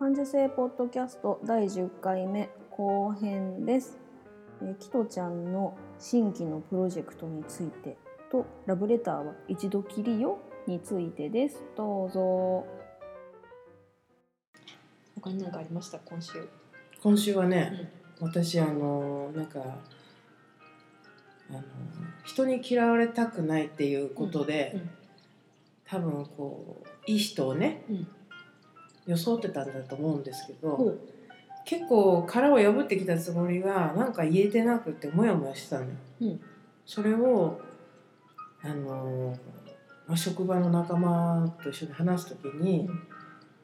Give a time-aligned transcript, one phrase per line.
[0.00, 3.98] 感受性ポッドキャスト第10回目後編です。
[4.62, 7.98] えー、キトちゃんの新規のプロジェクトについて
[8.32, 11.62] とラブレターは一度きりよについてです。
[11.76, 12.66] どうぞ。
[15.16, 15.98] 他に何かありました？
[15.98, 16.48] 今週。
[17.02, 19.60] 今週はね、私あのなんか
[21.50, 21.62] あの
[22.24, 24.90] 人に嫌われたくないっていうことで、うん
[25.84, 28.08] 多分こういい人をねうん
[29.06, 30.96] 装ってたんだと思うんですけど、
[31.64, 35.90] 結構殻を破ってきたつもりがなんか言えてなくてモヤモヤしてたのよ。
[36.20, 36.40] うん。
[36.86, 37.60] それを
[38.62, 39.36] あの、
[40.06, 43.02] まあ、職場の仲間と一緒に話す時に、うん。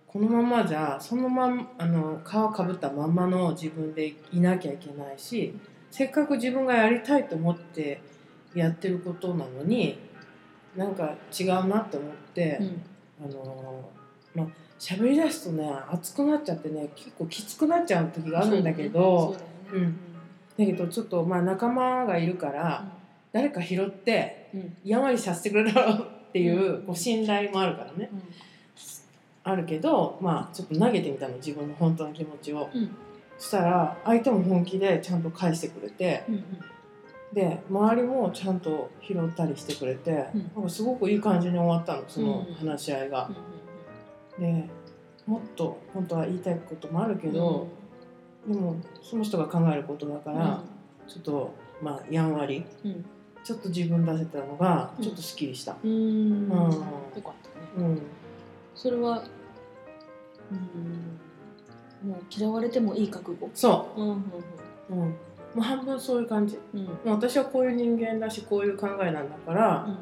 [0.06, 5.54] このままじゃそのまんあの皮かぶったまんまの自分でいなきゃいけないし
[5.90, 8.00] せっかく自分がやりたいと思って
[8.54, 9.98] やってることなのに
[10.74, 12.82] なんか違うなって思って、うん。
[13.24, 13.90] あの
[14.34, 19.36] まあ喋り出すとね熱くなっちゃってね結構きつくなっちゃう時があるんだけど
[20.58, 22.86] だけどちょっとまあ仲間がいるから
[23.32, 24.60] 誰か拾ってうん。
[24.60, 28.10] うんやんわりさせてくれるだろうっていうこう信頼もあるからね。
[29.44, 32.68] あるけどまあちょっと投げてみたの自分の本当の気持ちを。
[32.72, 32.96] うん。
[33.38, 36.44] そしたら相手も本気でちゃんと返してくれてうんうん。
[37.34, 40.50] で周りもちゃんと拾ったりしてくれて、うん。
[40.54, 42.54] なんかすごくいい感じに終わったのそのうん。
[42.54, 43.26] 話し合いが。
[43.26, 43.34] うん。
[43.34, 43.55] うん
[44.38, 44.68] で
[45.26, 47.68] もっと本当は言いたいこともあるけど、
[48.46, 50.62] でもその人が考えることだから、
[51.08, 53.04] ちょっとまあやんわりうん。
[53.44, 55.04] ちょっと自分出せたのがうん。
[55.04, 55.76] ちょっとすっきりした。
[55.82, 55.98] うんうん。
[55.98, 56.06] う
[56.48, 56.50] ん。
[56.50, 57.34] よかっ
[57.74, 57.88] たね。
[57.88, 58.02] うん。
[58.74, 59.22] それは
[60.50, 62.10] うん。
[62.10, 63.48] もう嫌われてもいい覚悟。
[63.54, 64.00] そう。
[64.02, 64.16] んうんう、
[64.90, 65.12] うん、も
[65.56, 66.58] う半分そういう感じ。
[66.74, 66.80] うん。
[66.80, 69.98] うんもう私はこういう人間だしこういう考えなんだから、うん。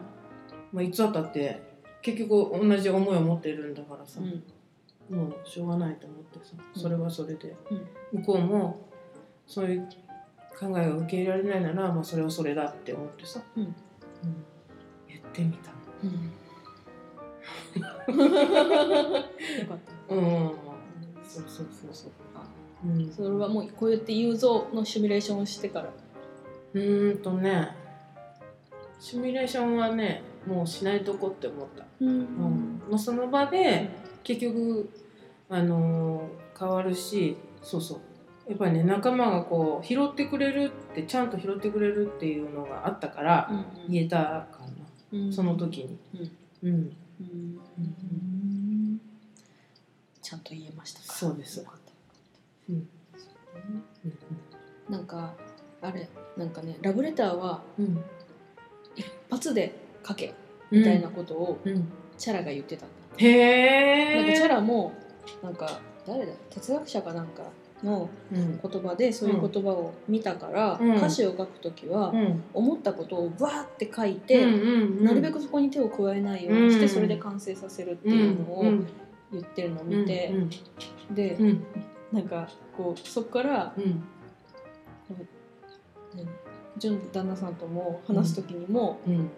[0.72, 1.62] まあ、いつだったって
[2.05, 4.24] 結局同じ思いを持ってるんだからさ、う
[5.14, 5.16] ん。
[5.16, 6.52] もうしょうがないと思ってさ。
[6.74, 6.83] うん。
[6.83, 8.20] それはそれで、うん。
[8.20, 8.88] 向こうも
[9.47, 9.88] そういう
[10.60, 13.62] 考えを受け入れられないなら、まあ、それはそれだって思ってさ、うん。
[13.62, 13.75] うん。
[15.09, 15.75] 言ってみたよ
[19.66, 19.78] かっ
[20.09, 20.15] た。
[20.15, 20.53] うん。
[21.25, 22.12] そうそうそうそう、
[22.84, 25.91] うん、それはもうこうやって言うぞのシミュレーションをしてから。
[26.75, 27.71] うーんとね。
[29.00, 32.09] シミュレーションはねもうしないとこって思った、うん。
[32.09, 32.82] うん。
[32.91, 33.88] まあ、その場で
[34.22, 34.91] 結局
[35.49, 38.00] あのー変わるしそうそう。
[38.49, 43.50] やっぱりね仲間がこう拾ってくれるってちゃんと拾ってくれるっていうのがあったから
[43.88, 44.16] 言えた
[44.53, 44.60] か
[45.12, 45.99] な、その時に。
[46.62, 46.94] うん、うん。
[47.28, 49.00] うん。
[50.22, 51.12] ちゃんと言えましたか？
[51.12, 51.66] そうです。
[52.69, 52.75] うん。
[52.77, 52.87] うね。
[54.88, 55.34] なんか
[55.83, 58.04] あれなんかねラブレターはうん。
[58.94, 59.75] 一発で
[60.06, 60.34] 書け
[60.70, 61.88] みたいなことをうん、
[62.19, 62.94] チャラが言ってたんだ。
[63.16, 64.92] へえなんかチャラも
[65.42, 66.32] なんか誰だ？
[66.50, 67.42] 哲学者かなんか
[67.82, 68.60] のうん。
[68.62, 70.97] 言葉でそういう言葉を見たから、うん。
[70.97, 72.42] 歌詞を書くときはうん。
[72.54, 76.88] 思ったことをバーって書いて、なるべくそこに手を加えないようにして、うん。
[76.88, 78.86] それで完成させるっていうのをうん。
[79.32, 80.32] 言ってるのを見て、
[81.09, 81.15] うん。
[81.15, 81.65] で、うん。
[82.12, 84.03] なんかこうそこからうん。
[87.12, 89.31] 旦那さんとも話す時にも、うん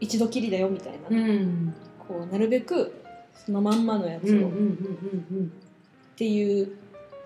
[0.00, 1.74] 一度きりだよみたいな、うん。
[1.98, 2.94] こうなるべく
[3.34, 4.48] そのまんまのやつを。
[4.48, 4.50] っ
[6.16, 6.76] ていう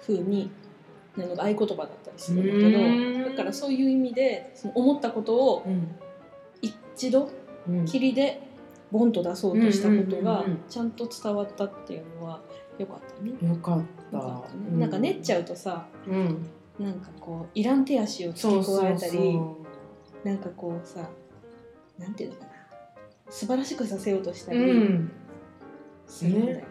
[0.02, 0.50] 風に
[1.16, 3.22] なんか合言葉だったりするんだけうん。
[3.24, 5.88] どだからそういう意味でその思ったことをうん
[6.62, 7.30] 一度
[7.68, 8.42] うんきりで
[8.90, 12.40] ボンと出そうとしたことがちゃんと伝わったっていうのは
[12.78, 13.32] よかったね。
[13.48, 14.42] よかった。
[14.76, 16.46] なんか練っちゃうとさうん。
[16.78, 19.38] なんかこういらん手足を付け加えたり
[20.24, 21.10] なんかこうさ
[21.98, 22.49] なんていうのかな
[23.30, 25.10] 素晴らしくさせようとしたうりん。
[26.06, 26.62] するんだよね。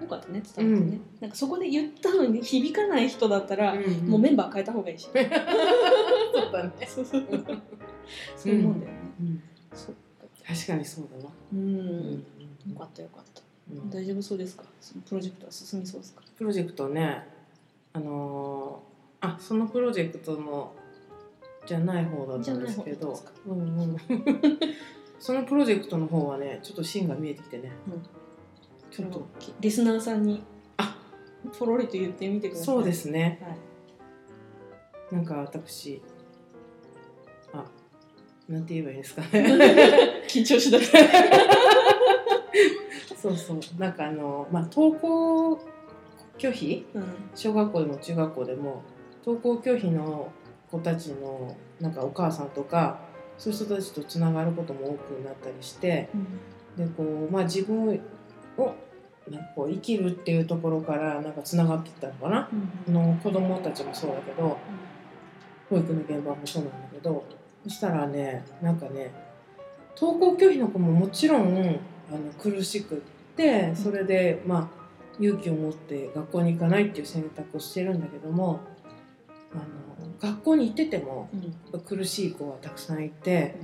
[0.00, 5.08] よかったね伝わってね、なんかそこで言ったのに響かない人だったら、うんもうメンバー変えた方がいいし。
[5.14, 6.72] そうだね。
[6.86, 7.24] そうそう。
[8.36, 8.98] そういうもんだよね。
[9.20, 9.42] うん。
[9.74, 9.94] そう
[10.46, 11.32] 確かにそうだわ。
[11.52, 12.24] うん、うん
[12.72, 13.42] よかったよかった。
[13.72, 13.90] うん。
[13.90, 14.64] 大丈夫そうですか？
[14.80, 16.22] そのプロジェクトは進みそうですか？
[16.36, 17.26] プロジェクトね
[17.94, 20.74] あのーあそのプロジェクトの
[21.66, 23.96] じゃない方だったんですけどうんうん。
[25.18, 28.02] そのプロジェクトの方はねちょっと芯が見えてきてね、うん。
[28.90, 29.26] ちょっと。
[29.60, 30.42] リスナーさんに
[30.76, 30.96] あ。
[31.58, 32.66] ポロリと言ってみてください。
[32.66, 33.40] そうですね。
[33.42, 33.48] は
[35.12, 35.14] い。
[35.14, 36.02] なんか私
[37.52, 37.64] あ
[38.48, 39.28] なんて言えばいいですかね。
[40.28, 40.92] 緊張しだし
[43.16, 43.60] そうそう。
[43.78, 45.58] なんかあのまあ登校
[46.38, 46.86] 拒否？
[46.92, 47.06] た、うん。
[47.34, 48.82] 小学校でも中学校でも
[49.24, 50.30] 登校拒否の
[50.70, 52.98] 子たちのなんかお母さんとか
[53.38, 56.08] そういう人たちとつながることも多くなったりして
[56.76, 58.74] でこう、まあ、自分を
[59.30, 62.48] なんかこう生きるっていうところからなんかつながっていったのかな、
[62.88, 64.56] あの子供たちもそうだけど
[65.68, 67.24] 保育の現場もそうなんだけど
[67.64, 69.12] そしたらねなんかね
[70.00, 72.98] 登校拒否の子ももちろんあの苦しくっ
[73.36, 74.86] てそれでまあ
[75.18, 78.60] 勇気を持って学校に行かないっていう選択をしてるんだけども
[79.56, 81.28] あの学校に行ってても
[81.86, 83.56] 苦しい子がたくさんいて、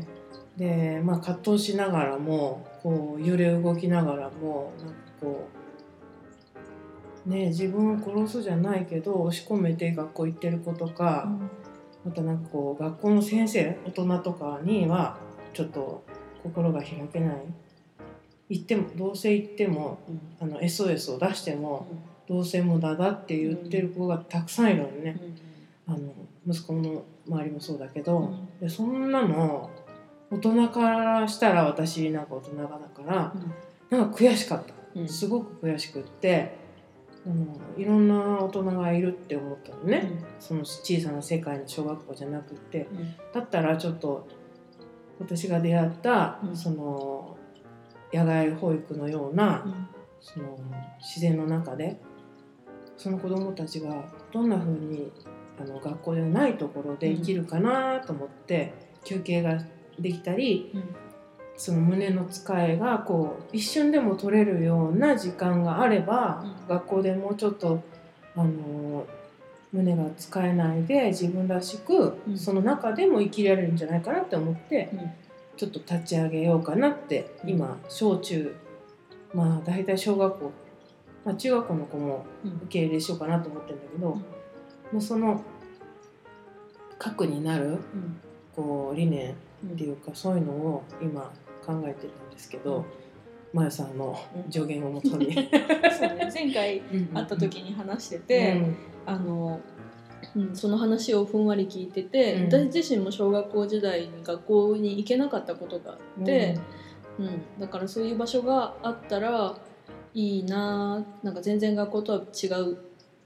[0.57, 5.49] で、まあ、葛藤しながらもこう揺れ動きながらもなんかこ
[7.27, 11.31] うね自分を殺すじゃないけど押し込めて学校行ってる子とか、
[12.05, 15.19] またなんかこう学校の先生大人とかには
[15.55, 16.05] ちょっと
[16.43, 17.37] 心が開けない。
[18.49, 19.99] 行ってもどうせ行っても
[20.39, 21.87] あの SOS を出しても
[22.29, 25.17] どうせ無駄だって言ってる子がたくさんいるのね。
[25.87, 26.13] あの
[26.47, 28.49] 息子の周りもそうだけど、うん。
[28.61, 29.71] でそんなの
[30.31, 33.35] 大人からしたら私なんか大人がだから
[33.91, 35.09] なんか悔しかった。
[35.09, 36.57] すごく悔しくって
[37.27, 37.47] あの
[37.79, 42.87] いろんな大人がいるって思ったのね、その小さな世界の小学校じゃなくって。
[43.33, 44.29] だったらちょっと
[45.19, 46.57] 私が出会った、うん。
[46.57, 47.37] その
[48.13, 49.89] 野外保育のような、
[50.21, 50.59] その
[51.01, 52.01] 自然の中で
[52.97, 55.11] その子どもたちがどんな風に
[55.61, 58.73] あの学校ではないところで生きるかなと思って、
[59.05, 59.61] 休憩が
[59.99, 60.73] できたり
[61.57, 66.69] その胸の使いがこう一瞬でも取れるような時間があれば、うん。
[66.69, 67.83] 学校でもうちょっと
[68.35, 69.07] あの
[69.73, 72.39] 胸が使えないで自分らしく、うん。
[72.39, 74.91] その中でも生きられるんじゃないかなって思って、
[75.57, 77.51] ちょっと立ち上げようかなってうん。
[77.51, 78.57] 今小中
[79.35, 80.53] まあ大体小学校、
[81.25, 84.19] まあ、中学校の子も受け入れしようかなと思ってるんだけど、
[84.93, 85.43] うんもうその
[86.99, 87.79] 核になる
[88.55, 89.35] こう理念っ
[89.77, 91.33] ていうかそういうのを今
[91.65, 92.85] 考えてるんですけど、
[93.53, 94.19] まやさんの
[94.51, 95.33] 助言をもとに。
[95.35, 95.43] そう
[96.17, 96.31] ね。
[96.33, 98.63] 前回会った時に話してて、
[99.07, 99.61] あの、
[100.35, 102.45] うん、その話をふんわり聞いてて、うん。
[102.47, 106.59] 私自身も小学校時代に学校に行けなかったことがあって、
[107.19, 107.61] うん。
[107.61, 109.57] だからそういう場所があったら
[110.15, 112.79] いいななんか全然学校とは違う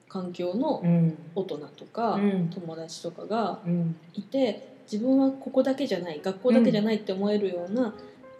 [0.08, 1.18] 環境のうん。
[1.34, 2.48] 大人とか、うん。
[2.48, 3.96] 友達とかがうん。
[4.14, 7.94] いて自分はここだけじゃない学校だけじゃないって思えるような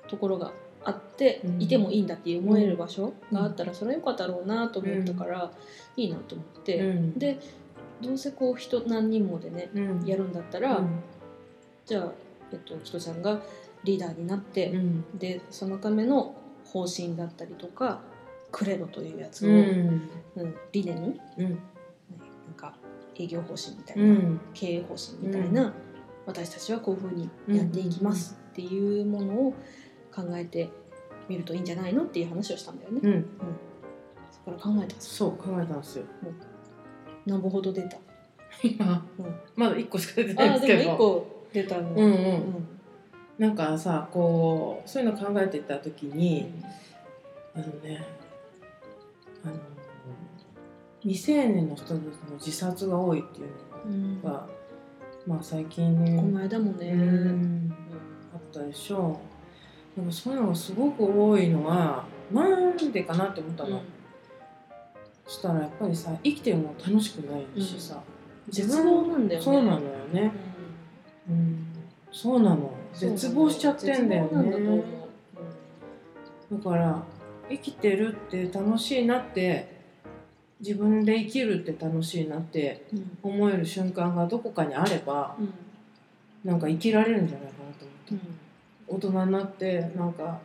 [0.09, 0.53] ところが
[0.85, 1.63] あって、うん。
[1.63, 5.51] いてもいいんだって思える場所があったらそれはよかったろうなと思ったから、
[5.97, 7.19] いいなと思って、うん。
[7.19, 7.39] で
[8.01, 10.07] どうせこう人何人もでねうん。
[10.07, 11.03] やるんだったら、うん。
[11.85, 12.13] じゃあ、
[12.53, 13.41] えっと、人ちゃんが
[13.85, 15.19] リーダーになって、うん。
[15.19, 18.01] でそのための方針だったりとか
[18.57, 20.11] クレドというやつを、うん。
[20.37, 21.45] うん理念、ねうん。
[21.45, 21.57] なん
[22.57, 22.75] か
[23.15, 24.41] 営業方針みたいな、うん。
[24.55, 25.75] 経営方針みたいな、
[26.25, 29.53] 私たちはこういうふうにやっていきますっていうものを
[30.11, 30.71] 考えて
[31.29, 33.01] みるといいんじゃないのっていう話をしたんだよね。
[33.03, 33.27] うん。
[34.33, 36.05] そこから考えたそう考えたんですよ。
[37.27, 37.99] 何本ほど出た。
[38.65, 39.35] 今うん。
[39.55, 40.95] まだ一個しか出てないんでもですけど。
[40.95, 41.91] 1個出たの。
[41.91, 42.05] うんうん。
[42.05, 42.69] うん。
[43.37, 46.55] なんかさこうそういうの考えてた時に
[47.55, 48.03] あのね
[49.47, 49.57] あの
[51.03, 52.03] 未成年の人たちの
[52.35, 53.49] 自殺が多いっていう
[53.87, 54.23] うん。
[54.23, 54.47] のが、
[55.27, 57.75] まあ最近この間もね、うん
[58.35, 59.21] あったでしょ
[59.97, 60.01] う。
[60.01, 63.83] なんかそういうのがすごく多いのはなんでかなって思ったの、
[65.27, 68.03] そしたらやっぱりさ生きてるの楽しくないしさ、
[68.49, 69.45] 絶望なんだよね。
[69.45, 69.81] そうなのよ
[70.13, 70.33] ね、
[71.29, 71.67] うん、
[72.13, 72.73] そうなの。
[72.93, 74.85] 絶望しちゃってんだよね。
[76.51, 76.55] う。
[76.55, 77.03] だから
[77.49, 79.77] 生きてるって楽しいなって
[80.61, 83.19] 自分で生きるって楽しいなってうん。
[83.23, 85.55] 思える瞬間がどこかにあればうん。
[86.45, 88.15] なんか生きられるんじゃないかなと思って。
[88.15, 88.39] うん。
[88.97, 90.41] 大人になってなんか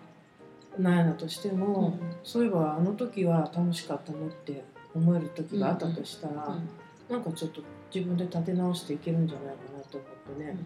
[0.77, 4.63] なんやなとしても、そういえばあの時は楽しかったなって
[4.95, 6.57] 思える時があったとしたら、
[7.09, 7.61] なんかちょっと
[7.93, 10.57] 自分で立て直していけるんじゃないかなと思ってね、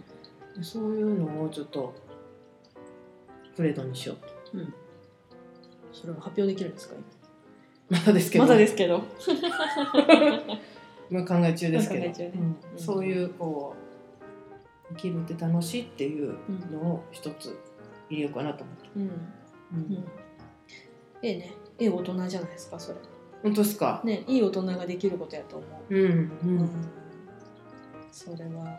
[0.56, 1.96] でそういうのをちょっと
[3.56, 4.34] プレードにしようと。
[4.54, 4.74] うんうん
[5.96, 6.96] それは発表できるんですか？
[7.90, 8.44] まだですけど。
[8.44, 9.04] まだですけど。
[11.10, 12.12] まあ考え中ですけど、
[12.78, 13.75] そういうこ
[14.90, 16.36] う生きるって楽しいっていう
[16.72, 17.56] のを一つ
[18.10, 19.02] 入れようかなと思って、うん。
[19.02, 19.10] うん。
[19.12, 19.14] う
[20.00, 20.04] ん。
[21.22, 21.54] ええね。
[21.80, 22.98] ええ大人じゃないですかそれ。
[23.44, 25.96] 本当ですか、ねいい大人ができることやと思う。
[25.96, 26.32] うん。
[28.12, 28.78] それは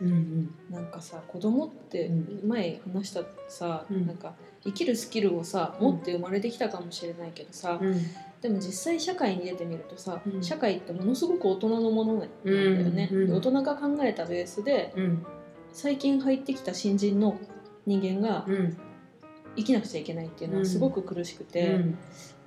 [0.00, 0.54] うんうん。
[0.70, 4.06] なんかさ子供ってう前話したさ、うん。
[4.06, 5.86] なんか生きるスキルをさうん。
[5.92, 7.94] 持って生まれてきたかもしれないけどさ、うん。
[8.40, 10.42] でも実際社会に出てみるとさ、うん。
[10.42, 12.28] 社会ってものすごく大人のものなん。
[12.44, 13.20] だよね、うん。
[13.22, 13.26] うん。
[13.28, 15.26] で大人が考えたベースでうん。
[15.72, 17.38] 最近入ってきた新人の
[17.86, 18.76] 人間がうん。
[19.56, 21.98] 生きなくちゃいけないっていうのはすごく苦しくて、うん。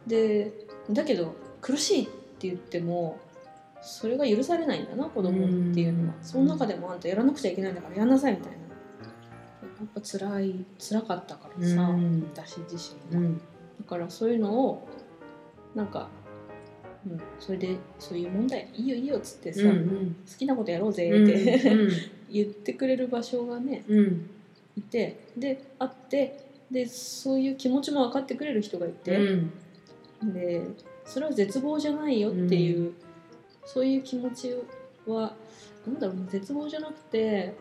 [0.08, 0.52] で
[0.90, 3.20] だけど苦しいって言っても
[3.84, 6.16] それが許されないんだな子供っていうのは。
[6.18, 6.24] うん。
[6.24, 8.58] その中でもあんたやらなくちゃいけないんだからやんなさいみたいな。
[8.58, 8.64] や
[9.86, 12.30] っぱ辛い辛かったからさ、うん。
[12.34, 12.76] 私自
[13.12, 13.42] 身が、うん
[13.82, 14.88] だからそういうのを
[15.76, 16.08] なんか、
[17.06, 20.16] うん、それでそういう問題いいよいいよっつってさ、うんうん。
[20.30, 21.90] 好きなことやろうぜうんって、
[22.32, 24.30] 言ってくれる場所がねうん。
[24.78, 26.40] いてであって
[26.72, 29.18] でそういう気持ちも分かってくれる人がいて、
[30.22, 30.34] うん。
[30.34, 30.66] で
[31.06, 32.94] それは絶望じゃないよっていう、
[33.66, 34.56] そういう気持ち
[35.08, 35.34] は
[35.86, 37.54] なんだろうな絶望じゃなくて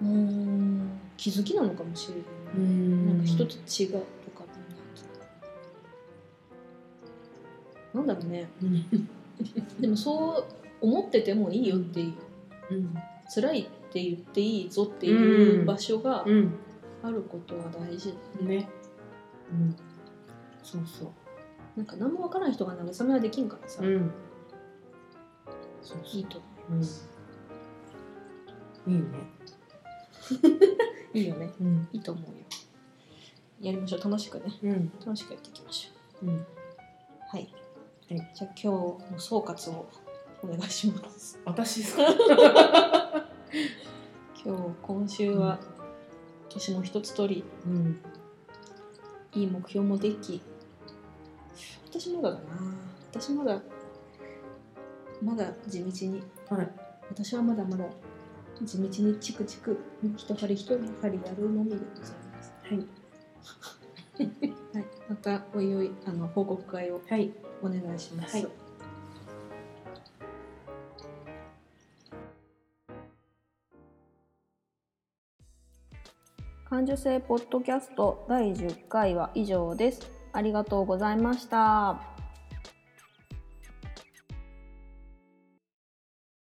[0.00, 2.24] うーん気づきなのかもしれない、
[2.56, 3.06] うん。
[3.06, 4.44] なんか人と違うとか
[7.94, 8.48] なんだろうね。
[8.62, 9.08] うん。
[9.80, 10.44] でもそう
[10.80, 12.14] 思っててもいいよってい
[12.70, 12.74] う。
[12.74, 12.94] うん。
[13.34, 16.54] 辛いって言っていいぞっていう場所がうん。
[17.02, 18.68] あることは大事、ね。
[19.52, 19.76] うん。
[20.62, 21.08] そうそう。
[21.76, 24.10] なんか何もわからない人が慰めはできんからさ、うん
[26.12, 26.82] いいとうん。
[28.92, 29.04] いいね。
[31.14, 31.52] いいよね。
[31.60, 31.88] うん。
[31.92, 32.36] いいと思うよ。
[33.60, 34.00] やりましょう。
[34.02, 34.44] 楽しくね。
[34.62, 34.92] うん。
[35.00, 36.26] 楽しくやっていきましょう。
[36.26, 36.28] ん。
[36.30, 36.46] う
[37.30, 37.48] はい、
[38.10, 38.30] はい。
[38.34, 38.66] じゃあ今日
[39.12, 39.88] の総括を
[40.42, 41.38] お願いします。
[41.44, 42.02] 私ですか？
[44.44, 45.58] 今日今週は
[46.48, 47.44] 私も一つ通り。
[47.66, 48.00] うん。
[49.34, 50.40] いい目標もでき。
[51.90, 52.42] 私まだだな。
[53.10, 53.60] 私まだ
[55.22, 56.22] まだ地道に。
[56.48, 56.68] はい。
[57.10, 57.84] 私はまだまだ
[58.64, 59.78] 地道にチクチク
[60.16, 62.54] 一針一針やるのみでございます。
[62.62, 62.78] はい。
[64.74, 67.32] はい、 またおいおいあの報告会をはい。
[67.62, 68.36] お願いします。
[68.36, 68.48] はい。
[76.68, 80.18] 感受性ポッドキャスト第10回は以上です。
[80.32, 82.17] ありがとうございました。